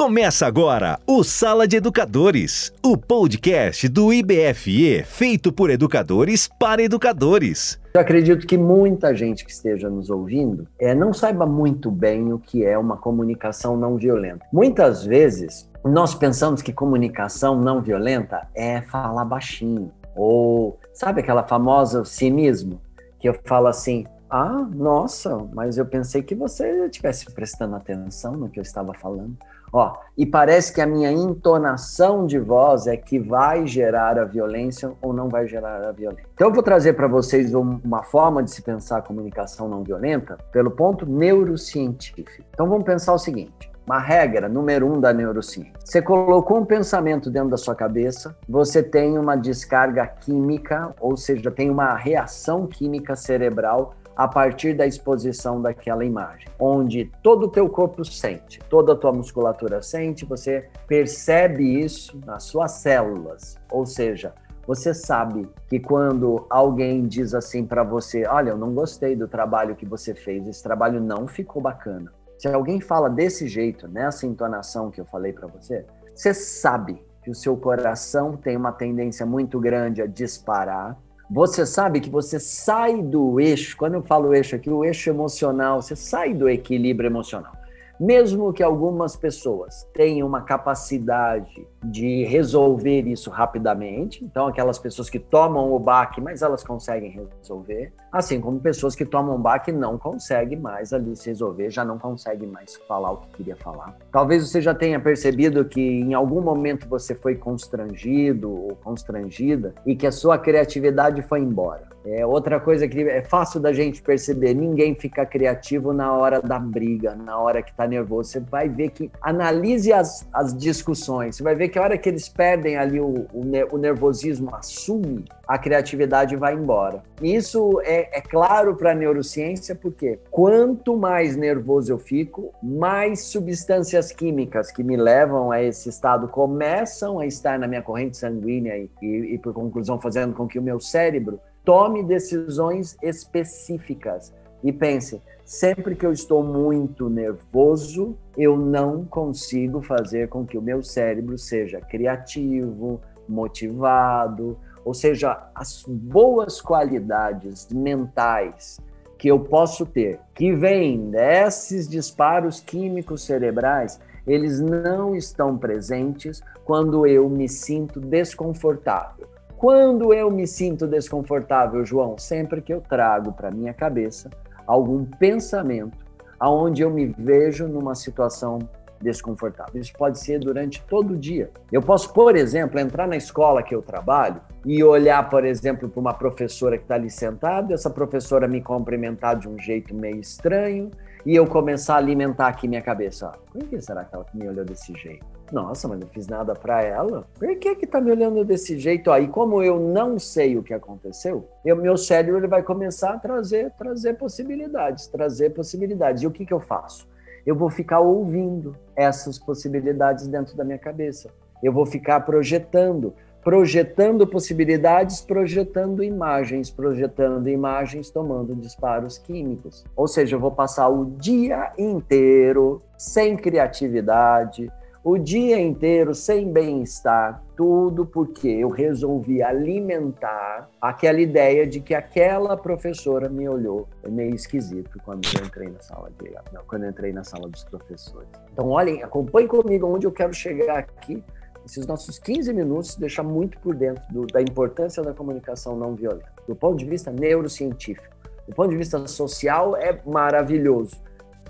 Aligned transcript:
Começa 0.00 0.46
agora 0.46 0.98
o 1.06 1.22
Sala 1.22 1.68
de 1.68 1.76
Educadores, 1.76 2.72
o 2.82 2.96
podcast 2.96 3.86
do 3.86 4.10
IBFE 4.10 5.04
feito 5.04 5.52
por 5.52 5.68
educadores 5.68 6.48
para 6.58 6.82
educadores. 6.82 7.78
Eu 7.92 8.00
acredito 8.00 8.46
que 8.46 8.56
muita 8.56 9.14
gente 9.14 9.44
que 9.44 9.50
esteja 9.50 9.90
nos 9.90 10.08
ouvindo 10.08 10.66
é, 10.78 10.94
não 10.94 11.12
saiba 11.12 11.44
muito 11.44 11.90
bem 11.90 12.32
o 12.32 12.38
que 12.38 12.64
é 12.64 12.78
uma 12.78 12.96
comunicação 12.96 13.76
não 13.76 13.98
violenta. 13.98 14.46
Muitas 14.50 15.04
vezes 15.04 15.68
nós 15.84 16.14
pensamos 16.14 16.62
que 16.62 16.72
comunicação 16.72 17.60
não 17.60 17.82
violenta 17.82 18.48
é 18.54 18.80
falar 18.80 19.26
baixinho, 19.26 19.92
ou 20.16 20.80
sabe 20.94 21.20
aquela 21.20 21.42
famosa 21.42 22.06
cinismo 22.06 22.80
que 23.18 23.28
eu 23.28 23.38
falo 23.44 23.66
assim: 23.66 24.06
ah, 24.30 24.66
nossa, 24.72 25.36
mas 25.52 25.76
eu 25.76 25.84
pensei 25.84 26.22
que 26.22 26.34
você 26.34 26.86
estivesse 26.86 27.26
prestando 27.32 27.74
atenção 27.74 28.32
no 28.32 28.48
que 28.48 28.60
eu 28.60 28.62
estava 28.62 28.94
falando. 28.94 29.36
Ó, 29.72 29.96
e 30.16 30.26
parece 30.26 30.72
que 30.72 30.80
a 30.80 30.86
minha 30.86 31.12
entonação 31.12 32.26
de 32.26 32.38
voz 32.38 32.86
é 32.86 32.96
que 32.96 33.18
vai 33.18 33.66
gerar 33.66 34.18
a 34.18 34.24
violência 34.24 34.92
ou 35.00 35.12
não 35.12 35.28
vai 35.28 35.46
gerar 35.46 35.88
a 35.88 35.92
violência. 35.92 36.26
Então 36.34 36.48
eu 36.48 36.54
vou 36.54 36.62
trazer 36.62 36.94
para 36.94 37.06
vocês 37.06 37.54
uma 37.54 38.02
forma 38.02 38.42
de 38.42 38.50
se 38.50 38.62
pensar 38.62 38.98
a 38.98 39.02
comunicação 39.02 39.68
não 39.68 39.82
violenta 39.82 40.38
pelo 40.52 40.70
ponto 40.70 41.06
neurocientífico. 41.06 42.44
Então 42.52 42.68
vamos 42.68 42.84
pensar 42.84 43.14
o 43.14 43.18
seguinte: 43.18 43.70
uma 43.86 44.00
regra 44.00 44.48
número 44.48 44.92
um 44.92 45.00
da 45.00 45.12
neurociência. 45.12 45.72
Você 45.84 46.02
colocou 46.02 46.58
um 46.58 46.64
pensamento 46.64 47.30
dentro 47.30 47.50
da 47.50 47.56
sua 47.56 47.74
cabeça, 47.74 48.36
você 48.48 48.82
tem 48.82 49.18
uma 49.18 49.36
descarga 49.36 50.06
química, 50.06 50.94
ou 51.00 51.16
seja, 51.16 51.50
tem 51.50 51.70
uma 51.70 51.94
reação 51.94 52.66
química 52.66 53.14
cerebral 53.14 53.94
a 54.16 54.28
partir 54.28 54.74
da 54.74 54.86
exposição 54.86 55.60
daquela 55.60 56.04
imagem, 56.04 56.46
onde 56.58 57.10
todo 57.22 57.44
o 57.44 57.48
teu 57.48 57.68
corpo 57.68 58.04
sente, 58.04 58.60
toda 58.68 58.92
a 58.92 58.96
tua 58.96 59.12
musculatura 59.12 59.82
sente, 59.82 60.24
você 60.24 60.68
percebe 60.86 61.80
isso 61.80 62.20
nas 62.26 62.44
suas 62.44 62.72
células, 62.72 63.56
ou 63.70 63.86
seja, 63.86 64.34
você 64.66 64.94
sabe 64.94 65.48
que 65.68 65.80
quando 65.80 66.46
alguém 66.48 67.06
diz 67.06 67.34
assim 67.34 67.64
para 67.64 67.82
você, 67.82 68.26
olha, 68.26 68.50
eu 68.50 68.58
não 68.58 68.72
gostei 68.72 69.16
do 69.16 69.26
trabalho 69.26 69.74
que 69.74 69.86
você 69.86 70.14
fez, 70.14 70.46
esse 70.46 70.62
trabalho 70.62 71.00
não 71.00 71.26
ficou 71.26 71.60
bacana. 71.60 72.12
Se 72.38 72.48
alguém 72.48 72.80
fala 72.80 73.10
desse 73.10 73.48
jeito, 73.48 73.88
nessa 73.88 74.26
entonação 74.26 74.90
que 74.90 75.00
eu 75.00 75.04
falei 75.04 75.32
para 75.32 75.46
você, 75.46 75.84
você 76.14 76.32
sabe 76.32 77.02
que 77.22 77.30
o 77.30 77.34
seu 77.34 77.56
coração 77.56 78.36
tem 78.36 78.56
uma 78.56 78.72
tendência 78.72 79.26
muito 79.26 79.58
grande 79.58 80.02
a 80.02 80.06
disparar, 80.06 80.96
você 81.30 81.64
sabe 81.64 82.00
que 82.00 82.10
você 82.10 82.40
sai 82.40 83.00
do 83.00 83.38
eixo, 83.38 83.76
quando 83.76 83.94
eu 83.94 84.02
falo 84.02 84.34
eixo 84.34 84.56
aqui, 84.56 84.68
o 84.68 84.84
eixo 84.84 85.08
emocional, 85.08 85.80
você 85.80 85.94
sai 85.94 86.34
do 86.34 86.48
equilíbrio 86.48 87.06
emocional. 87.06 87.52
Mesmo 88.00 88.50
que 88.50 88.62
algumas 88.62 89.14
pessoas 89.14 89.86
tenham 89.92 90.26
uma 90.26 90.40
capacidade 90.40 91.68
de 91.84 92.24
resolver 92.24 93.02
isso 93.02 93.28
rapidamente. 93.28 94.24
Então, 94.24 94.46
aquelas 94.46 94.78
pessoas 94.78 95.10
que 95.10 95.18
tomam 95.18 95.70
o 95.70 95.78
baque, 95.78 96.18
mas 96.18 96.40
elas 96.40 96.64
conseguem 96.64 97.10
resolver. 97.10 97.92
Assim 98.10 98.40
como 98.40 98.58
pessoas 98.58 98.96
que 98.96 99.04
tomam 99.04 99.36
o 99.36 99.38
baque 99.38 99.70
não 99.70 99.98
conseguem 99.98 100.58
mais 100.58 100.94
ali 100.94 101.14
se 101.14 101.28
resolver, 101.28 101.70
já 101.70 101.84
não 101.84 101.98
conseguem 101.98 102.48
mais 102.48 102.76
falar 102.88 103.12
o 103.12 103.16
que 103.18 103.36
queria 103.36 103.56
falar. 103.56 103.94
Talvez 104.10 104.48
você 104.48 104.62
já 104.62 104.74
tenha 104.74 104.98
percebido 104.98 105.62
que 105.66 105.80
em 105.80 106.14
algum 106.14 106.40
momento 106.40 106.88
você 106.88 107.14
foi 107.14 107.34
constrangido 107.34 108.50
ou 108.50 108.76
constrangida 108.76 109.74
e 109.84 109.94
que 109.94 110.06
a 110.06 110.12
sua 110.12 110.38
criatividade 110.38 111.20
foi 111.20 111.40
embora. 111.40 111.90
É 112.04 112.24
outra 112.24 112.58
coisa 112.58 112.88
que 112.88 113.02
é 113.02 113.22
fácil 113.22 113.60
da 113.60 113.72
gente 113.72 114.00
perceber: 114.02 114.54
ninguém 114.54 114.94
fica 114.94 115.26
criativo 115.26 115.92
na 115.92 116.12
hora 116.12 116.40
da 116.40 116.58
briga, 116.58 117.14
na 117.14 117.38
hora 117.38 117.62
que 117.62 117.70
está 117.70 117.86
nervoso. 117.90 118.30
Você 118.30 118.40
vai 118.40 118.68
ver 118.68 118.90
que 118.90 119.10
analise 119.20 119.92
as, 119.92 120.26
as 120.32 120.56
discussões, 120.56 121.36
você 121.36 121.42
vai 121.42 121.54
ver 121.54 121.68
que 121.68 121.78
a 121.78 121.82
hora 121.82 121.98
que 121.98 122.08
eles 122.08 122.28
perdem 122.28 122.76
ali 122.76 123.00
o, 123.00 123.26
o, 123.32 123.42
o 123.72 123.78
nervosismo, 123.78 124.54
assume, 124.54 125.24
a 125.46 125.58
criatividade 125.58 126.36
vai 126.36 126.54
embora. 126.54 127.02
Isso 127.20 127.80
é, 127.82 128.18
é 128.18 128.20
claro 128.20 128.76
para 128.76 128.92
a 128.92 128.94
neurociência, 128.94 129.74
porque 129.74 130.18
quanto 130.30 130.96
mais 130.96 131.36
nervoso 131.36 131.92
eu 131.92 131.98
fico, 131.98 132.54
mais 132.62 133.24
substâncias 133.24 134.12
químicas 134.12 134.70
que 134.70 134.84
me 134.84 134.96
levam 134.96 135.50
a 135.50 135.60
esse 135.60 135.88
estado 135.88 136.28
começam 136.28 137.18
a 137.18 137.26
estar 137.26 137.58
na 137.58 137.66
minha 137.66 137.82
corrente 137.82 138.16
sanguínea 138.16 138.78
e, 138.78 138.88
e, 139.02 139.34
e 139.34 139.38
por 139.38 139.52
conclusão, 139.52 140.00
fazendo 140.00 140.34
com 140.34 140.46
que 140.46 140.58
o 140.58 140.62
meu 140.62 140.78
cérebro 140.78 141.40
tome 141.64 142.02
decisões 142.02 142.96
específicas. 143.02 144.32
E 144.62 144.72
pense, 144.72 145.20
sempre 145.44 145.94
que 145.94 146.04
eu 146.04 146.12
estou 146.12 146.42
muito 146.42 147.08
nervoso, 147.08 148.16
eu 148.36 148.56
não 148.56 149.04
consigo 149.04 149.82
fazer 149.82 150.28
com 150.28 150.46
que 150.46 150.58
o 150.58 150.62
meu 150.62 150.82
cérebro 150.82 151.38
seja 151.38 151.80
criativo, 151.80 153.00
motivado, 153.28 154.58
ou 154.84 154.94
seja, 154.94 155.48
as 155.54 155.84
boas 155.86 156.60
qualidades 156.60 157.68
mentais 157.70 158.78
que 159.18 159.28
eu 159.28 159.38
posso 159.38 159.84
ter, 159.84 160.18
que 160.34 160.54
vêm 160.54 161.10
desses 161.10 161.86
disparos 161.86 162.60
químicos 162.60 163.22
cerebrais, 163.22 164.00
eles 164.26 164.60
não 164.60 165.14
estão 165.14 165.58
presentes 165.58 166.42
quando 166.64 167.06
eu 167.06 167.28
me 167.28 167.48
sinto 167.48 168.00
desconfortável. 168.00 169.28
Quando 169.58 170.14
eu 170.14 170.30
me 170.30 170.46
sinto 170.46 170.86
desconfortável, 170.86 171.84
João, 171.84 172.16
sempre 172.16 172.62
que 172.62 172.72
eu 172.72 172.80
trago 172.80 173.32
para 173.32 173.50
minha 173.50 173.74
cabeça 173.74 174.30
algum 174.70 175.04
pensamento 175.04 175.98
aonde 176.38 176.82
eu 176.82 176.90
me 176.90 177.06
vejo 177.06 177.66
numa 177.66 177.94
situação 177.94 178.60
desconfortável. 179.00 179.80
Isso 179.80 179.92
pode 179.98 180.18
ser 180.18 180.38
durante 180.38 180.82
todo 180.82 181.14
o 181.14 181.16
dia. 181.16 181.50
Eu 181.72 181.82
posso, 181.82 182.12
por 182.12 182.36
exemplo, 182.36 182.78
entrar 182.78 183.08
na 183.08 183.16
escola 183.16 183.62
que 183.62 183.74
eu 183.74 183.82
trabalho 183.82 184.40
e 184.64 184.82
olhar, 184.84 185.28
por 185.28 185.44
exemplo, 185.44 185.88
para 185.88 186.00
uma 186.00 186.14
professora 186.14 186.76
que 186.76 186.84
está 186.84 186.94
ali 186.94 187.10
sentada, 187.10 187.74
essa 187.74 187.90
professora 187.90 188.46
me 188.46 188.60
cumprimentar 188.60 189.36
de 189.36 189.48
um 189.48 189.58
jeito 189.58 189.94
meio 189.94 190.20
estranho 190.20 190.90
e 191.26 191.34
eu 191.34 191.46
começar 191.46 191.94
a 191.94 191.98
alimentar 191.98 192.48
aqui 192.48 192.68
minha 192.68 192.82
cabeça. 192.82 193.32
Por 193.52 193.64
que 193.64 193.80
será 193.80 194.04
que 194.04 194.14
ela 194.14 194.26
me 194.34 194.48
olhou 194.48 194.64
desse 194.64 194.92
jeito? 194.94 195.39
Nossa, 195.52 195.88
mas 195.88 195.98
não 195.98 196.06
fiz 196.06 196.28
nada 196.28 196.54
para 196.54 196.82
ela. 196.82 197.26
Por 197.38 197.56
que 197.56 197.74
que 197.74 197.86
tá 197.86 198.00
me 198.00 198.10
olhando 198.10 198.44
desse 198.44 198.78
jeito 198.78 199.10
aí? 199.10 199.26
Como 199.26 199.62
eu 199.62 199.80
não 199.80 200.18
sei 200.18 200.56
o 200.56 200.62
que 200.62 200.72
aconteceu, 200.72 201.48
eu, 201.64 201.76
meu 201.76 201.96
cérebro 201.96 202.38
ele 202.38 202.46
vai 202.46 202.62
começar 202.62 203.14
a 203.14 203.18
trazer, 203.18 203.72
trazer 203.72 204.14
possibilidades, 204.14 205.06
trazer 205.08 205.50
possibilidades. 205.50 206.22
E 206.22 206.26
o 206.26 206.30
que 206.30 206.46
que 206.46 206.54
eu 206.54 206.60
faço? 206.60 207.08
Eu 207.44 207.56
vou 207.56 207.70
ficar 207.70 208.00
ouvindo 208.00 208.76
essas 208.94 209.38
possibilidades 209.38 210.26
dentro 210.28 210.56
da 210.56 210.64
minha 210.64 210.78
cabeça. 210.78 211.30
Eu 211.62 211.72
vou 211.72 211.84
ficar 211.84 212.20
projetando, 212.20 213.14
projetando 213.42 214.26
possibilidades, 214.26 215.20
projetando 215.20 216.04
imagens, 216.04 216.70
projetando 216.70 217.48
imagens, 217.48 218.10
tomando 218.10 218.54
disparos 218.54 219.18
químicos. 219.18 219.84
Ou 219.96 220.06
seja, 220.06 220.36
eu 220.36 220.40
vou 220.40 220.52
passar 220.52 220.88
o 220.88 221.06
dia 221.06 221.72
inteiro 221.78 222.82
sem 222.96 223.36
criatividade, 223.36 224.70
o 225.02 225.16
dia 225.16 225.58
inteiro 225.58 226.14
sem 226.14 226.52
bem-estar, 226.52 227.42
tudo 227.56 228.04
porque 228.04 228.48
eu 228.48 228.68
resolvi 228.68 229.42
alimentar 229.42 230.68
aquela 230.80 231.20
ideia 231.20 231.66
de 231.66 231.80
que 231.80 231.94
aquela 231.94 232.56
professora 232.56 233.28
me 233.28 233.48
olhou 233.48 233.88
meio 234.06 234.34
esquisito 234.34 234.98
quando 235.04 235.26
eu 235.26 235.46
entrei 235.46 235.68
na 235.70 235.80
sala 235.80 236.10
de 236.20 236.30
não, 236.52 236.62
quando 236.66 236.86
entrei 236.86 237.12
na 237.12 237.24
sala 237.24 237.48
dos 237.48 237.64
professores. 237.64 238.28
Então, 238.52 238.68
olhem, 238.68 239.02
acompanhem 239.02 239.48
comigo 239.48 239.86
onde 239.86 240.06
eu 240.06 240.12
quero 240.12 240.34
chegar 240.34 240.78
aqui. 240.78 241.24
Esses 241.64 241.86
nossos 241.86 242.18
15 242.18 242.52
minutos 242.52 242.96
deixar 242.96 243.22
muito 243.22 243.58
por 243.58 243.74
dentro 243.74 244.02
do, 244.10 244.26
da 244.26 244.42
importância 244.42 245.02
da 245.02 245.14
comunicação 245.14 245.76
não 245.76 245.94
violenta. 245.94 246.32
Do 246.46 246.54
ponto 246.54 246.76
de 246.76 246.84
vista 246.84 247.10
neurocientífico, 247.10 248.14
do 248.46 248.54
ponto 248.54 248.70
de 248.70 248.76
vista 248.76 249.06
social 249.06 249.76
é 249.76 249.98
maravilhoso 250.04 250.96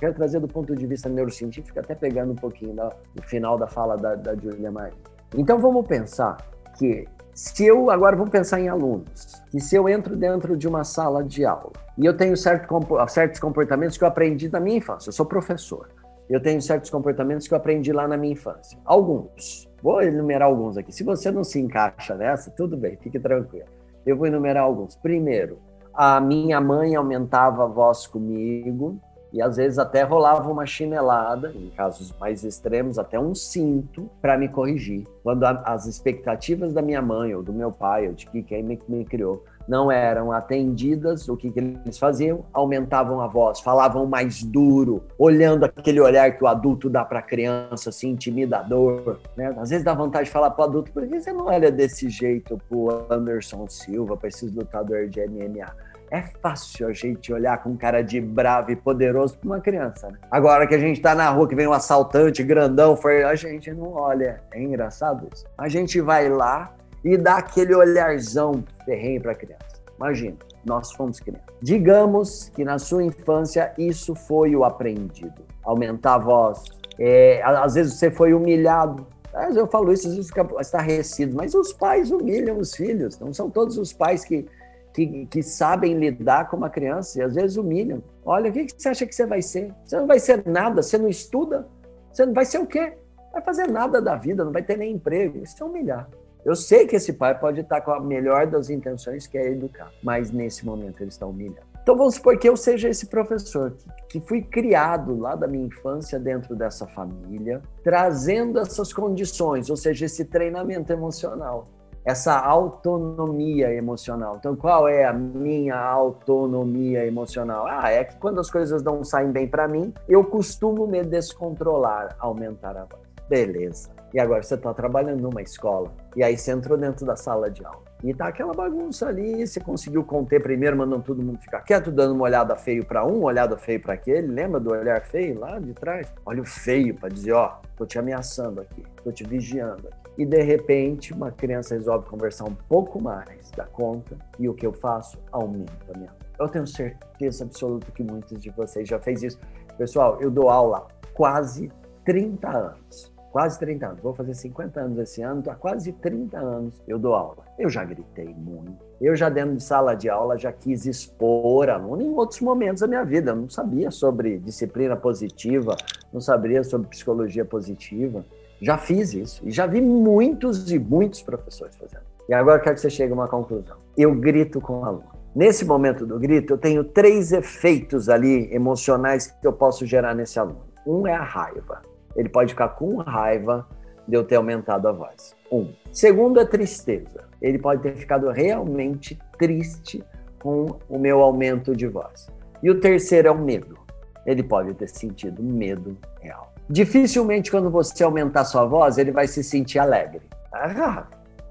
quero 0.00 0.15
trazer 0.15 0.41
do 0.41 0.49
ponto 0.49 0.75
de 0.75 0.87
vista 0.87 1.09
neurocientífico, 1.09 1.78
até 1.78 1.94
pegando 1.94 2.33
um 2.33 2.37
pouquinho 2.37 2.75
do 3.15 3.22
final 3.22 3.59
da 3.59 3.69
fala 3.69 3.97
da, 3.97 4.15
da 4.15 4.34
Julia 4.34 4.71
Maria. 4.71 4.98
Então 5.36 5.60
vamos 5.60 5.86
pensar 5.86 6.39
que 6.78 7.07
se 7.34 7.65
eu 7.65 7.91
agora 7.91 8.16
vamos 8.16 8.30
pensar 8.30 8.60
em 8.60 8.69
alunos, 8.69 9.41
que 9.51 9.60
se 9.60 9.77
eu 9.77 9.89
entro 9.89 10.16
dentro 10.16 10.57
de 10.57 10.66
uma 10.66 10.83
sala 10.83 11.22
de 11.22 11.45
aula 11.45 11.72
e 11.97 12.04
eu 12.04 12.16
tenho 12.16 12.36
certo, 12.36 12.69
certos 13.09 13.39
comportamentos 13.39 13.97
que 13.97 14.03
eu 14.03 14.09
aprendi 14.09 14.51
na 14.51 14.59
minha 14.59 14.78
infância, 14.78 15.10
eu 15.10 15.13
sou 15.13 15.27
professor, 15.27 15.89
eu 16.28 16.41
tenho 16.41 16.60
certos 16.60 16.91
comportamentos 16.91 17.47
que 17.47 17.54
eu 17.54 17.59
aprendi 17.59 17.92
lá 17.92 18.09
na 18.09 18.16
minha 18.16 18.33
infância, 18.33 18.78
alguns. 18.84 19.69
Vou 19.83 20.03
enumerar 20.03 20.48
alguns 20.48 20.77
aqui. 20.77 20.92
Se 20.92 21.03
você 21.03 21.30
não 21.30 21.42
se 21.42 21.59
encaixa 21.59 22.15
nessa, 22.15 22.51
tudo 22.51 22.77
bem, 22.77 22.97
fique 22.97 23.19
tranquilo. 23.19 23.66
Eu 24.04 24.16
vou 24.16 24.27
enumerar 24.27 24.65
alguns. 24.65 24.95
Primeiro, 24.97 25.59
a 25.95 26.21
minha 26.21 26.60
mãe 26.60 26.95
aumentava 26.95 27.65
a 27.65 27.66
voz 27.66 28.07
comigo 28.07 29.01
E 29.32 29.41
às 29.41 29.56
vezes 29.56 29.78
até 29.78 30.03
rolava 30.03 30.50
uma 30.50 30.66
chinelada, 30.66 31.53
em 31.54 31.71
casos 31.71 32.15
mais 32.18 32.44
extremos, 32.44 32.98
até 32.98 33.18
um 33.18 33.34
cinto 33.34 34.10
para 34.21 34.36
me 34.36 34.48
corrigir. 34.48 35.06
Quando 35.22 35.44
a, 35.44 35.62
as 35.65 35.86
expectativas 35.86 36.72
da 36.72 36.82
minha 36.82 37.03
mãe 37.03 37.34
ou 37.34 37.42
do 37.42 37.53
meu 37.53 37.71
pai, 37.71 38.09
ou 38.09 38.15
de 38.15 38.27
quem 38.27 38.62
me, 38.62 38.80
me 38.88 39.04
criou, 39.04 39.44
não 39.71 39.91
eram 39.91 40.32
atendidas, 40.32 41.28
o 41.28 41.36
que, 41.36 41.48
que, 41.48 41.60
eles 41.60 41.97
faziam? 41.97 42.44
Aumentavam 42.53 43.21
a 43.21 43.28
voz, 43.28 43.60
falavam 43.60 44.04
mais 44.04 44.42
duro, 44.42 45.04
olhando 45.16 45.62
aquele 45.65 46.00
olhar 46.00 46.36
que 46.36 46.42
o 46.42 46.48
adulto 46.48 46.91
dá 46.91 47.04
para 47.04 47.21
a 47.21 47.22
criança, 47.22 47.91
assim, 47.91 48.10
intimidador. 48.10 49.18
Né? 49.36 49.54
Às 49.56 49.71
vezes 49.71 49.84
dá 49.84 49.94
vontade 49.94 50.24
de 50.24 50.32
falar 50.32 50.50
para 50.50 50.62
o 50.62 50.68
adulto, 50.68 50.91
por 50.91 51.06
que 51.06 51.21
você 51.21 51.32
não 51.32 51.47
olha 51.47 51.71
desse 51.71 52.09
jeito 52.09 52.60
para 52.68 52.77
o 52.77 52.91
Anderson 53.10 53.68
Silva, 53.68 54.16
para 54.16 54.28
esses 54.28 54.53
lutadores 54.53 55.09
de 55.09 55.24
MMA? 55.24 55.72
É 56.10 56.22
fácil 56.22 56.89
a 56.89 56.92
gente 56.92 57.33
olhar 57.33 57.62
com 57.62 57.77
cara 57.77 58.03
de 58.03 58.21
bravo 58.21 58.72
e 58.72 58.77
poderoso 58.77 59.39
para 59.39 59.47
uma 59.47 59.60
criança. 59.60 60.09
Né? 60.09 60.18
Agora 60.28 60.66
que 60.66 60.74
a 60.74 60.78
gente 60.78 60.97
está 60.97 61.15
na 61.15 61.30
rua, 61.30 61.47
que 61.47 61.54
vem 61.54 61.68
um 61.68 61.72
assaltante 61.72 62.42
grandão, 62.42 62.97
foi, 62.97 63.22
a 63.22 63.36
gente 63.36 63.72
não 63.72 63.92
olha. 63.92 64.42
É 64.53 64.60
engraçado 64.60 65.28
isso. 65.33 65.47
A 65.57 65.68
gente 65.68 66.01
vai 66.01 66.28
lá 66.28 66.74
e 67.04 67.16
dá 67.16 67.36
aquele 67.36 67.77
olharzão 67.77 68.65
ferrenho 68.84 69.22
para 69.22 69.33
a 69.33 69.34
criança. 69.36 69.80
Imagina, 69.97 70.36
nós 70.65 70.91
fomos 70.92 71.21
crianças. 71.21 71.47
Digamos 71.62 72.51
que 72.56 72.65
na 72.65 72.78
sua 72.80 73.04
infância 73.04 73.72
isso 73.78 74.16
foi 74.16 74.56
o 74.56 74.65
aprendido. 74.65 75.42
Aumentar 75.63 76.15
a 76.15 76.18
voz. 76.18 76.65
É, 76.98 77.41
às 77.45 77.74
vezes 77.74 77.95
você 77.95 78.10
foi 78.10 78.34
humilhado. 78.34 79.06
Às 79.33 79.54
eu 79.54 79.68
falo 79.68 79.92
isso, 79.92 80.09
às 80.09 80.15
vezes 80.15 80.28
fica 80.28 80.47
estarrecido, 80.60 81.36
mas 81.36 81.54
os 81.54 81.72
pais 81.72 82.10
humilham 82.10 82.59
os 82.59 82.74
filhos. 82.74 83.16
Não 83.21 83.33
são 83.33 83.48
todos 83.48 83.78
os 83.78 83.92
pais 83.92 84.24
que 84.24 84.48
que, 84.92 85.27
que, 85.27 85.42
sabem 85.42 85.95
lidar 85.95 86.48
com 86.48 86.57
uma 86.57 86.71
criança 86.71 87.19
e 87.19 87.22
às 87.22 87.34
vezes 87.34 87.57
humilham. 87.57 88.03
Olha, 88.25 88.51
o 88.51 88.53
que, 88.53 88.66
você 88.77 88.89
acha 88.89 89.07
que 89.07 89.15
você 89.15 89.27
vai 89.27 89.42
ser? 89.42 89.72
Você 89.84 89.97
não 89.97 90.07
vai 90.07 90.19
ser 90.19 90.47
nada, 90.47 90.83
você 90.83 90.98
não 90.98 91.09
estuda, 91.09 91.66
você 92.13 92.27
não 92.27 92.34
vai 92.34 92.45
ser 92.45 92.59
o 92.59 92.66
quê? 92.66 92.95
Vai 93.33 93.42
fazer 93.42 93.69
nada 93.69 94.03
da 94.03 94.16
vida, 94.16 94.45
não 94.45 94.53
vai 94.53 94.63
ter 94.63 94.77
nem 94.77 94.92
emprego. 94.92 95.39
Isso 95.39 95.63
é 95.63 95.66
humilhar. 95.66 96.09
Eu 96.45 96.57
sei 96.57 96.87
que 96.87 96.97
esse 96.97 97.13
pai 97.13 97.39
pode 97.39 97.60
estar 97.60 97.81
com 97.83 97.92
a 97.92 98.01
melhor 98.01 98.47
das 98.47 98.71
intenções, 98.71 99.27
que 99.27 99.37
é 99.37 99.51
educar, 99.51 99.92
mas 100.03 100.31
nesse 100.31 100.65
momento 100.65 101.01
ele 101.01 101.10
está 101.10 101.27
humilhando. 101.27 101.71
Então 101.83 101.97
vamos 101.97 102.16
supor 102.16 102.39
que 102.39 102.48
eu 102.48 102.57
seja 102.57 102.89
esse 102.89 103.07
professor 103.07 103.72
que, 103.72 104.21
que 104.21 104.27
fui 104.27 104.42
criado 104.42 105.19
lá 105.19 105.34
da 105.34 105.47
minha 105.47 105.66
infância 105.66 106.19
dentro 106.19 106.54
dessa 106.57 106.87
família, 106.87 107.63
trazendo 107.83 108.59
essas 108.59 108.92
condições, 108.92 109.71
ou 109.71 109.77
seja, 109.77 110.07
esse 110.07 110.25
treinamento 110.25 110.92
emocional 110.92 111.69
essa 112.05 112.39
autonomia 112.39 113.73
emocional. 113.73 114.37
Então, 114.39 114.57
qual 114.57 114.89
é 114.89 115.05
a 115.05 115.13
minha 115.13 115.77
autonomia 115.77 117.05
emocional? 117.05 117.67
Ah, 117.69 117.91
é 117.91 118.05
que 118.05 118.17
quando 118.17 118.41
as 118.41 118.51
coisas 118.51 118.83
não 118.83 119.05
saem 119.05 119.31
bem 119.31 119.47
para 119.47 119.69
mim, 119.69 119.93
eu 120.09 120.25
costumo 120.25 120.87
me 120.87 121.03
descontrolar, 121.03 122.17
aumentar 122.19 122.77
a 122.77 122.85
voz. 122.85 123.03
Beleza. 123.29 123.91
E 124.13 124.19
agora 124.19 124.43
você 124.43 124.55
está 124.55 124.75
trabalhando 124.75 125.21
numa 125.21 125.41
escola, 125.41 125.93
e 126.17 126.25
aí 126.25 126.37
você 126.37 126.51
entrou 126.51 126.77
dentro 126.77 127.07
da 127.07 127.15
sala 127.15 127.49
de 127.49 127.65
aula. 127.65 127.85
E 128.03 128.13
tá 128.13 128.27
aquela 128.27 128.53
bagunça 128.53 129.07
ali, 129.07 129.47
você 129.47 129.61
conseguiu 129.61 130.03
conter 130.03 130.43
primeiro, 130.43 130.77
mandando 130.77 131.05
todo 131.05 131.23
mundo 131.23 131.39
ficar 131.39 131.61
quieto, 131.61 131.93
dando 131.93 132.15
uma 132.15 132.25
olhada 132.25 132.57
feio 132.57 132.85
para 132.85 133.07
um, 133.07 133.19
uma 133.19 133.27
olhada 133.27 133.57
feio 133.57 133.81
para 133.81 133.95
aquele. 133.95 134.27
Lembra 134.27 134.59
do 134.59 134.73
olhar 134.73 135.01
feio 135.03 135.39
lá 135.39 135.61
de 135.61 135.73
trás? 135.75 136.13
Olha 136.27 136.43
o 136.43 136.45
feio 136.45 136.95
para 136.97 137.09
dizer, 137.09 137.35
ó, 137.35 137.61
tô 137.77 137.87
te 137.87 138.01
ameaçando 138.01 138.61
aqui, 138.61 138.83
tô 139.05 139.13
te 139.13 139.23
vigiando 139.23 139.87
aqui 139.87 140.00
e 140.16 140.24
de 140.24 140.42
repente 140.42 141.12
uma 141.12 141.30
criança 141.30 141.74
resolve 141.74 142.09
conversar 142.09 142.45
um 142.45 142.54
pouco 142.68 143.03
mais 143.03 143.51
da 143.53 143.65
conta 143.65 144.16
e 144.39 144.48
o 144.48 144.54
que 144.54 144.66
eu 144.66 144.72
faço 144.72 145.18
aumenta 145.33 145.72
a 145.95 145.98
minha. 145.98 146.15
Eu 146.39 146.48
tenho 146.48 146.66
certeza 146.66 147.45
absoluta 147.45 147.91
que 147.92 148.03
muitos 148.03 148.42
de 148.42 148.51
vocês 148.51 148.89
já 148.89 148.98
fez 148.98 149.22
isso. 149.22 149.39
Pessoal, 149.77 150.18
eu 150.21 150.30
dou 150.30 150.48
aula 150.48 150.89
quase 151.15 151.71
30 152.04 152.48
anos. 152.48 153.12
Quase 153.30 153.59
30 153.60 153.86
anos. 153.86 154.01
Vou 154.03 154.12
fazer 154.12 154.34
50 154.34 154.80
anos 154.80 154.98
esse 154.98 155.22
ano, 155.22 155.42
há 155.48 155.54
quase 155.54 155.92
30 155.92 156.39
anos 156.39 156.83
eu 156.89 156.98
dou 156.98 157.15
aula. 157.15 157.45
Eu 157.59 157.68
já 157.68 157.84
gritei 157.84 158.34
muito. 158.34 158.84
Eu 159.01 159.15
já 159.15 159.28
dentro 159.28 159.54
de 159.54 159.63
sala 159.63 159.95
de 159.95 160.09
aula 160.09 160.36
já 160.36 160.53
quis 160.53 160.84
expor 160.86 161.71
aluno 161.71 162.03
em 162.03 162.10
outros 162.10 162.41
momentos 162.41 162.80
da 162.80 162.86
minha 162.86 163.04
vida. 163.04 163.30
Eu 163.30 163.36
não 163.36 163.48
sabia 163.48 163.91
sobre 163.91 164.39
disciplina 164.39 164.97
positiva, 164.97 165.77
não 166.13 166.21
sabia 166.21 166.65
sobre 166.65 166.89
psicologia 166.89 167.45
positiva. 167.45 168.24
Já 168.60 168.77
fiz 168.77 169.15
isso 169.15 169.42
e 169.47 169.51
já 169.51 169.66
vi 169.66 169.80
muitos 169.80 170.71
e 170.71 170.78
muitos 170.78 171.22
professores 171.22 171.77
fazendo. 171.77 172.03
E 172.28 172.34
agora 172.34 172.59
eu 172.59 172.62
quero 172.62 172.74
que 172.77 172.80
você 172.80 172.91
chegue 172.91 173.12
a 173.12 173.15
uma 173.15 173.28
conclusão. 173.28 173.77
Eu 173.97 174.15
grito 174.15 174.60
com 174.60 174.80
o 174.80 174.84
aluno. 174.84 175.21
Nesse 175.34 175.65
momento 175.65 176.04
do 176.04 176.18
grito, 176.18 176.54
eu 176.54 176.59
tenho 176.59 176.84
três 176.84 177.33
efeitos 177.33 178.09
ali 178.09 178.53
emocionais 178.53 179.28
que 179.28 179.47
eu 179.47 179.53
posso 179.53 179.86
gerar 179.86 180.15
nesse 180.15 180.39
aluno. 180.39 180.65
Um 180.86 181.07
é 181.07 181.15
a 181.15 181.22
raiva. 181.22 181.83
Ele 182.16 182.28
pode 182.28 182.51
ficar 182.51 182.68
com 182.71 182.97
raiva 182.97 183.66
de 184.07 184.16
eu 184.16 184.24
ter 184.24 184.36
aumentado 184.36 184.89
a 184.89 184.92
voz. 184.92 185.34
Um. 185.51 185.72
Segundo 185.92 186.41
é 186.41 186.45
tristeza. 186.45 187.24
Ele 187.41 187.59
pode 187.59 187.83
ter 187.83 187.95
ficado 187.95 188.28
realmente 188.30 189.18
triste 189.39 190.04
com 190.42 190.78
o 190.89 190.98
meu 190.98 191.21
aumento 191.21 191.74
de 191.77 191.86
voz. 191.86 192.28
E 192.63 192.71
o 192.71 192.80
terceiro 192.80 193.28
é 193.28 193.30
o 193.30 193.39
medo. 193.39 193.78
Ele 194.27 194.42
pode 194.42 194.74
ter 194.74 194.89
sentido 194.89 195.42
medo 195.42 195.97
real. 196.21 196.53
Dificilmente, 196.71 197.51
quando 197.51 197.69
você 197.69 198.05
aumentar 198.05 198.45
sua 198.45 198.65
voz, 198.65 198.97
ele 198.97 199.11
vai 199.11 199.27
se 199.27 199.43
sentir 199.43 199.81
alegre. 199.81 200.21
Ah, 200.53 201.05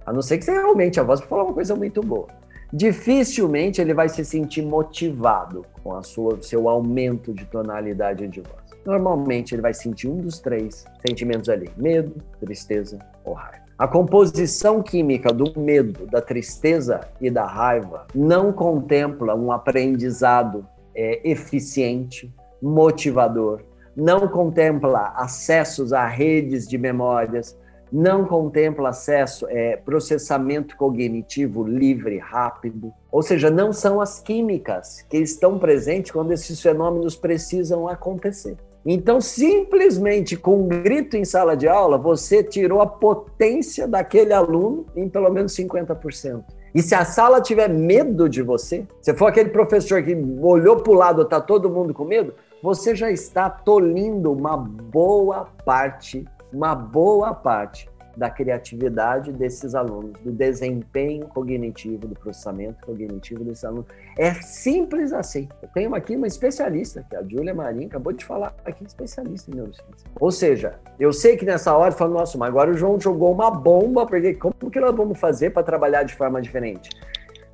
a 0.05 0.13
não 0.13 0.21
ser 0.21 0.37
que 0.37 0.45
você 0.45 0.51
aumente 0.51 0.97
a 0.97 1.03
voz 1.03 1.19
para 1.19 1.27
falar 1.27 1.43
uma 1.43 1.53
coisa 1.53 1.75
muito 1.75 2.01
boa. 2.01 2.27
Dificilmente 2.71 3.81
ele 3.81 3.93
vai 3.93 4.07
se 4.07 4.23
sentir 4.23 4.61
motivado 4.61 5.65
com 5.83 5.93
a 5.93 6.03
sua 6.03 6.41
seu 6.41 6.69
aumento 6.69 7.33
de 7.33 7.43
tonalidade 7.45 8.29
de 8.29 8.39
voz. 8.39 8.63
Normalmente 8.85 9.53
ele 9.53 9.61
vai 9.61 9.73
sentir 9.73 10.07
um 10.07 10.17
dos 10.17 10.39
três 10.39 10.85
sentimentos 11.05 11.49
ali: 11.49 11.69
medo, 11.75 12.15
tristeza 12.39 12.97
ou 13.25 13.33
raiva. 13.33 13.65
A 13.77 13.89
composição 13.89 14.81
química 14.81 15.33
do 15.33 15.59
medo, 15.59 16.05
da 16.05 16.21
tristeza 16.21 17.01
e 17.19 17.29
da 17.29 17.45
raiva 17.45 18.07
não 18.15 18.53
contempla 18.53 19.35
um 19.35 19.51
aprendizado 19.51 20.65
é, 20.95 21.29
eficiente, 21.29 22.33
motivador, 22.61 23.61
não 23.99 24.27
contempla 24.27 25.13
acessos 25.15 25.93
a 25.93 26.05
redes 26.07 26.67
de 26.67 26.77
memórias, 26.77 27.57
não 27.91 28.25
contempla 28.25 28.89
acesso, 28.89 29.47
é, 29.49 29.75
processamento 29.77 30.77
cognitivo 30.77 31.63
livre, 31.63 32.17
rápido. 32.17 32.93
Ou 33.11 33.21
seja, 33.21 33.49
não 33.49 33.73
são 33.73 33.99
as 33.99 34.19
químicas 34.19 35.01
que 35.09 35.17
estão 35.17 35.57
presentes 35.57 36.11
quando 36.11 36.31
esses 36.31 36.61
fenômenos 36.61 37.15
precisam 37.15 37.87
acontecer. 37.87 38.57
Então, 38.85 39.19
simplesmente 39.19 40.37
com 40.37 40.61
um 40.61 40.67
grito 40.67 41.17
em 41.17 41.25
sala 41.25 41.57
de 41.57 41.67
aula, 41.67 41.97
você 41.97 42.43
tirou 42.43 42.81
a 42.81 42.87
potência 42.87 43.87
daquele 43.87 44.33
aluno 44.33 44.85
em 44.95 45.09
pelo 45.09 45.29
menos 45.29 45.53
50%. 45.53 46.43
E 46.73 46.81
se 46.81 46.93
a 46.95 47.03
sala 47.03 47.41
tiver 47.41 47.67
medo 47.67 48.29
de 48.29 48.41
você, 48.41 48.87
se 49.01 49.13
for 49.15 49.27
aquele 49.27 49.49
professor 49.49 50.01
que 50.03 50.15
olhou 50.41 50.77
para 50.77 50.91
o 50.91 50.95
lado, 50.95 51.23
está 51.23 51.41
todo 51.41 51.69
mundo 51.69 51.93
com 51.93 52.05
medo, 52.05 52.33
você 52.61 52.95
já 52.95 53.09
está 53.09 53.49
tolindo 53.49 54.31
uma 54.31 54.57
boa 54.57 55.47
parte, 55.63 56.25
uma 56.51 56.75
boa 56.75 57.33
parte 57.33 57.89
da 58.17 58.29
criatividade 58.29 59.31
desses 59.31 59.73
alunos, 59.73 60.19
do 60.21 60.31
desempenho 60.31 61.27
cognitivo, 61.27 62.05
do 62.05 62.15
processamento 62.15 62.85
cognitivo 62.85 63.45
desses 63.45 63.63
alunos. 63.63 63.85
É 64.17 64.33
simples 64.33 65.13
assim. 65.13 65.47
Eu 65.61 65.69
tenho 65.69 65.95
aqui 65.95 66.17
uma 66.17 66.27
especialista, 66.27 67.05
que 67.09 67.15
é 67.15 67.19
a 67.19 67.23
Júlia 67.23 67.53
Marinho, 67.53 67.87
acabou 67.87 68.11
de 68.11 68.25
falar 68.25 68.53
aqui, 68.65 68.83
especialista 68.83 69.49
em 69.49 69.55
neurociência. 69.55 70.09
Ou 70.19 70.31
seja, 70.31 70.79
eu 70.99 71.13
sei 71.13 71.37
que 71.37 71.45
nessa 71.45 71.75
hora 71.77 71.93
falo, 71.93 72.13
nossa, 72.13 72.37
mas 72.37 72.49
agora 72.49 72.71
o 72.71 72.77
João 72.77 72.99
jogou 72.99 73.31
uma 73.31 73.49
bomba, 73.49 74.05
porque 74.05 74.33
como 74.33 74.53
que 74.53 74.79
nós 74.81 74.93
vamos 74.93 75.17
fazer 75.17 75.51
para 75.51 75.63
trabalhar 75.63 76.03
de 76.03 76.13
forma 76.13 76.41
diferente? 76.41 76.89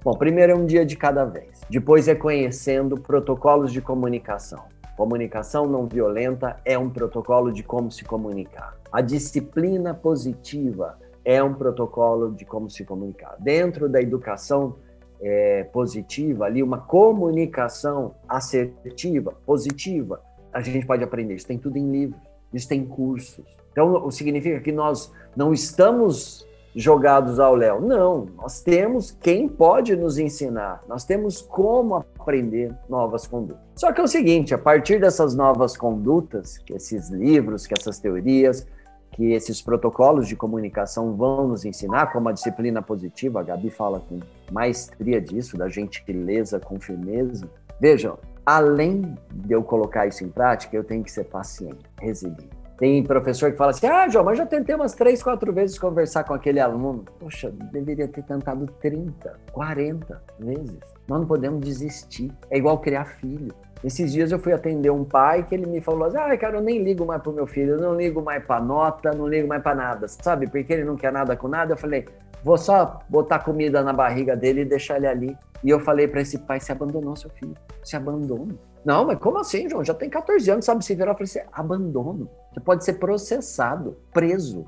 Bom, 0.03 0.13
primeiro 0.13 0.51
é 0.51 0.55
um 0.55 0.65
dia 0.65 0.85
de 0.85 0.95
cada 0.95 1.25
vez. 1.25 1.61
Depois 1.69 2.07
é 2.07 2.13
conhecendo 2.13 2.95
protocolos 2.95 3.71
de 3.71 3.81
comunicação. 3.81 4.63
Comunicação 4.95 5.67
não 5.67 5.87
violenta 5.87 6.57
é 6.63 6.77
um 6.77 6.89
protocolo 6.89 7.51
de 7.51 7.63
como 7.63 7.91
se 7.91 8.05
comunicar. 8.05 8.77
A 8.91 9.01
disciplina 9.01 9.93
positiva 9.93 10.97
é 11.23 11.43
um 11.43 11.53
protocolo 11.53 12.31
de 12.31 12.45
como 12.45 12.69
se 12.69 12.85
comunicar. 12.85 13.35
Dentro 13.39 13.89
da 13.89 14.01
educação 14.01 14.75
é, 15.21 15.63
positiva, 15.65 16.45
ali 16.45 16.63
uma 16.63 16.77
comunicação 16.77 18.15
assertiva, 18.27 19.33
positiva, 19.45 20.21
a 20.53 20.61
gente 20.61 20.85
pode 20.85 21.03
aprender. 21.03 21.35
Isso 21.35 21.47
tem 21.47 21.57
tudo 21.57 21.77
em 21.77 21.91
livros, 21.91 22.21
isso 22.53 22.69
tem 22.69 22.85
cursos. 22.85 23.45
Então, 23.71 24.09
significa 24.09 24.61
que 24.61 24.71
nós 24.71 25.11
não 25.35 25.51
estamos 25.51 26.47
jogados 26.75 27.39
ao 27.39 27.55
léu. 27.55 27.79
Não, 27.79 28.27
nós 28.35 28.61
temos 28.61 29.11
quem 29.11 29.47
pode 29.47 29.95
nos 29.95 30.17
ensinar, 30.17 30.83
nós 30.87 31.05
temos 31.05 31.41
como 31.41 31.95
aprender 31.95 32.75
novas 32.89 33.25
condutas. 33.25 33.63
Só 33.75 33.93
que 33.93 34.01
é 34.01 34.03
o 34.03 34.07
seguinte, 34.07 34.53
a 34.53 34.57
partir 34.57 34.99
dessas 34.99 35.35
novas 35.35 35.77
condutas, 35.77 36.57
que 36.57 36.73
esses 36.73 37.09
livros, 37.09 37.65
que 37.65 37.73
essas 37.77 37.97
teorias, 37.99 38.67
que 39.11 39.31
esses 39.31 39.61
protocolos 39.61 40.27
de 40.27 40.35
comunicação 40.35 41.15
vão 41.15 41.47
nos 41.47 41.63
ensinar, 41.63 42.11
como 42.11 42.27
a 42.27 42.33
disciplina 42.33 42.81
positiva, 42.81 43.39
a 43.39 43.43
Gabi 43.43 43.69
fala 43.69 44.01
com 44.01 44.19
maestria 44.51 45.21
disso, 45.21 45.57
da 45.57 45.69
gentileza 45.69 46.59
com 46.59 46.77
firmeza. 46.79 47.47
Vejam, 47.79 48.17
além 48.45 49.17
de 49.33 49.53
eu 49.53 49.63
colocar 49.63 50.05
isso 50.05 50.25
em 50.25 50.29
prática, 50.29 50.75
eu 50.75 50.83
tenho 50.83 51.03
que 51.03 51.11
ser 51.11 51.23
paciente, 51.25 51.85
resiliente. 51.97 52.54
Tem 52.77 53.03
professor 53.03 53.51
que 53.51 53.57
fala 53.57 53.71
assim: 53.71 53.87
ah, 53.87 54.07
João, 54.09 54.25
mas 54.25 54.37
já 54.37 54.45
tentei 54.45 54.75
umas 54.75 54.93
três, 54.93 55.23
quatro 55.23 55.51
vezes 55.53 55.79
conversar 55.79 56.23
com 56.23 56.33
aquele 56.33 56.59
aluno. 56.59 57.05
Poxa, 57.19 57.51
deveria 57.71 58.07
ter 58.07 58.23
tentado 58.23 58.65
30, 58.81 59.39
40 59.51 60.21
vezes. 60.39 60.79
Nós 61.07 61.19
não 61.19 61.27
podemos 61.27 61.61
desistir. 61.61 62.31
É 62.49 62.57
igual 62.57 62.79
criar 62.79 63.05
filho. 63.05 63.53
Esses 63.83 64.11
dias 64.11 64.31
eu 64.31 64.39
fui 64.39 64.51
atender 64.51 64.89
um 64.89 65.03
pai 65.03 65.43
que 65.43 65.55
ele 65.55 65.65
me 65.65 65.79
falou 65.79 66.05
assim: 66.05 66.17
ah, 66.17 66.37
cara, 66.37 66.57
eu 66.57 66.61
nem 66.61 66.83
ligo 66.83 67.05
mais 67.05 67.21
pro 67.21 67.31
meu 67.31 67.47
filho, 67.47 67.75
eu 67.75 67.81
não 67.81 67.95
ligo 67.95 68.21
mais 68.21 68.43
pra 68.43 68.59
nota, 68.59 69.11
não 69.11 69.27
ligo 69.27 69.47
mais 69.47 69.61
pra 69.61 69.73
nada, 69.73 70.07
sabe? 70.07 70.47
Porque 70.47 70.73
ele 70.73 70.83
não 70.83 70.97
quer 70.97 71.13
nada 71.13 71.35
com 71.37 71.47
nada. 71.47 71.73
Eu 71.73 71.77
falei: 71.77 72.05
vou 72.43 72.57
só 72.57 72.99
botar 73.07 73.39
comida 73.39 73.81
na 73.83 73.93
barriga 73.93 74.35
dele 74.35 74.61
e 74.61 74.65
deixar 74.65 74.97
ele 74.97 75.07
ali. 75.07 75.37
E 75.63 75.69
eu 75.69 75.79
falei 75.79 76.07
para 76.07 76.21
esse 76.21 76.39
pai: 76.39 76.59
se 76.59 76.73
abandonou 76.73 77.15
seu 77.15 77.29
filho, 77.29 77.55
se 77.83 77.95
abandona. 77.95 78.53
Não, 78.85 79.05
mas 79.05 79.17
como 79.17 79.39
assim, 79.39 79.67
João? 79.67 79.83
Já 79.83 79.95
tem 79.95 80.09
14 80.09 80.51
anos, 80.51 80.65
sabe 80.65 80.85
se 80.85 80.93
virar? 80.93 81.11
Eu 81.11 81.15
falei 81.15 81.25
assim, 81.25 81.49
abandono. 81.51 82.29
Você 82.53 82.59
pode 82.59 82.85
ser 82.85 82.93
processado, 82.93 83.97
preso. 84.13 84.65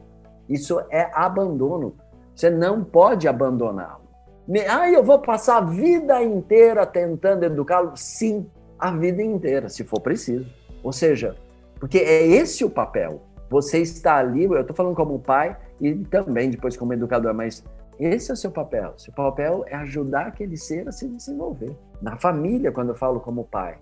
Isso 0.50 0.82
é 0.90 1.12
abandono. 1.14 1.96
Você 2.36 2.50
não 2.50 2.84
pode 2.84 3.28
abandoná-lo. 3.28 4.08
Ah, 4.70 4.90
eu 4.90 5.04
vou 5.04 5.20
passar 5.20 5.58
a 5.58 5.62
vida 5.62 6.24
inteira 6.24 6.86
tentando 6.86 7.44
educá-lo? 7.44 7.92
Sim, 7.96 8.50
a 8.80 8.92
vida 8.92 9.22
inteira, 9.22 9.70
se 9.70 9.84
for 9.84 10.00
preciso. 10.00 10.48
Ou 10.84 10.92
seja, 10.92 11.36
porque 11.80 12.00
é 12.00 12.26
esse 12.26 12.66
o 12.66 12.70
papel. 12.70 13.22
Você 13.50 13.80
está 13.80 14.16
ali, 14.16 14.46
eu 14.46 14.60
estou 14.60 14.76
falando 14.76 14.96
como 14.96 15.20
pai 15.20 15.56
e 15.80 15.94
também 16.06 16.50
depois 16.50 16.76
como 16.76 16.94
educador, 16.94 17.34
mas 17.34 17.64
esse 18.00 18.32
é 18.32 18.34
o 18.34 18.38
seu 18.38 18.52
papel. 18.52 18.94
Seu 18.98 19.14
papel 19.14 19.64
é 19.68 19.76
ajudar 19.76 20.28
aquele 20.28 20.58
ser 20.58 20.88
a 20.88 20.92
se 20.92 21.08
desenvolver. 21.08 21.76
Na 22.02 22.18
família, 22.18 22.72
quando 22.72 22.90
eu 22.90 22.96
falo 22.96 23.20
como 23.20 23.44
pai, 23.44 23.78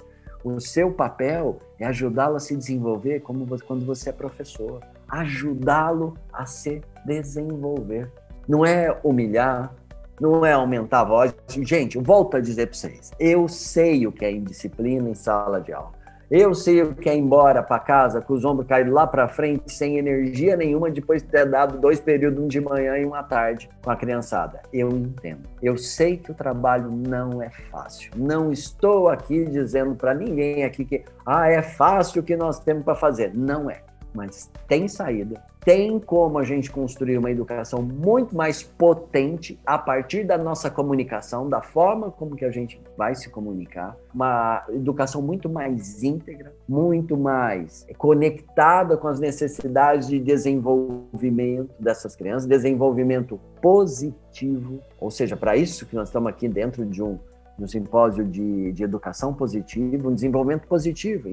o 0.45 0.59
seu 0.59 0.91
papel 0.91 1.57
é 1.79 1.85
ajudá-lo 1.87 2.35
a 2.35 2.39
se 2.39 2.55
desenvolver 2.55 3.21
como 3.21 3.45
você, 3.45 3.65
quando 3.65 3.83
você 3.83 4.11
é 4.11 4.13
professor, 4.13 4.79
ajudá-lo 5.09 6.13
a 6.31 6.45
se 6.45 6.81
desenvolver. 7.03 8.11
Não 8.47 8.63
é 8.63 8.95
humilhar, 9.03 9.73
não 10.21 10.45
é 10.45 10.53
aumentar 10.53 11.01
a 11.01 11.03
voz. 11.03 11.35
Gente, 11.47 11.97
volto 11.97 12.37
a 12.37 12.39
dizer 12.39 12.67
para 12.67 12.77
vocês, 12.77 13.11
eu 13.19 13.47
sei 13.47 14.05
o 14.05 14.11
que 14.11 14.23
é 14.23 14.31
indisciplina 14.31 15.09
em 15.09 15.15
sala 15.15 15.59
de 15.59 15.73
aula. 15.73 15.94
Eu 16.29 16.55
sei 16.55 16.81
o 16.81 16.95
que 16.95 17.07
é 17.07 17.15
ir 17.15 17.19
embora 17.19 17.61
para 17.61 17.79
casa 17.79 18.19
com 18.19 18.33
os 18.33 18.43
ombros 18.43 18.67
caídos 18.67 18.91
lá 18.91 19.05
para 19.05 19.27
frente, 19.27 19.71
sem 19.71 19.97
energia 19.97 20.57
nenhuma, 20.57 20.89
depois 20.89 21.21
de 21.21 21.29
ter 21.29 21.45
dado 21.45 21.77
dois 21.77 21.99
períodos, 21.99 22.43
um 22.43 22.47
de 22.47 22.59
manhã 22.59 22.97
e 22.97 23.05
um 23.05 23.13
à 23.13 23.21
tarde 23.21 23.69
com 23.83 23.91
a 23.91 23.95
criançada. 23.95 24.61
Eu 24.73 24.89
entendo. 24.89 25.47
Eu 25.61 25.77
sei 25.77 26.17
que 26.17 26.31
o 26.31 26.33
trabalho 26.33 26.89
não 26.89 27.41
é 27.41 27.49
fácil. 27.71 28.11
Não 28.15 28.51
estou 28.51 29.07
aqui 29.07 29.45
dizendo 29.45 29.93
para 29.95 30.13
ninguém 30.13 30.63
aqui 30.63 30.83
que 30.83 31.03
ah, 31.25 31.47
é 31.47 31.61
fácil 31.61 32.21
o 32.21 32.25
que 32.25 32.35
nós 32.35 32.59
temos 32.59 32.83
para 32.83 32.95
fazer. 32.95 33.31
Não 33.33 33.69
é. 33.69 33.81
Mas 34.15 34.49
tem 34.67 34.87
saída. 34.87 35.43
Tem 35.65 35.99
como 35.99 36.37
a 36.37 36.43
gente 36.43 36.71
construir 36.71 37.17
uma 37.17 37.31
educação 37.31 37.81
muito 37.81 38.35
mais 38.35 38.61
potente 38.61 39.59
a 39.65 39.79
partir 39.79 40.23
da 40.23 40.37
nossa 40.37 40.69
comunicação, 40.69 41.49
da 41.49 41.59
forma 41.59 42.11
como 42.11 42.35
que 42.35 42.45
a 42.45 42.51
gente 42.51 42.79
vai 42.95 43.15
se 43.15 43.31
comunicar, 43.31 43.97
uma 44.13 44.63
educação 44.69 45.23
muito 45.23 45.49
mais 45.49 46.03
íntegra, 46.03 46.53
muito 46.69 47.17
mais 47.17 47.83
conectada 47.97 48.95
com 48.95 49.07
as 49.07 49.19
necessidades 49.19 50.07
de 50.07 50.19
desenvolvimento 50.19 51.73
dessas 51.79 52.15
crianças, 52.15 52.47
desenvolvimento 52.47 53.39
positivo, 53.59 54.79
ou 55.01 55.09
seja, 55.09 55.35
para 55.35 55.57
isso 55.57 55.87
que 55.87 55.95
nós 55.95 56.09
estamos 56.09 56.29
aqui 56.29 56.47
dentro 56.47 56.85
de 56.85 57.01
um, 57.01 57.17
um 57.59 57.67
simpósio 57.67 58.23
de, 58.23 58.71
de 58.71 58.83
educação 58.83 59.33
positiva, 59.33 60.07
um 60.07 60.13
desenvolvimento 60.13 60.67
positivo, 60.67 61.27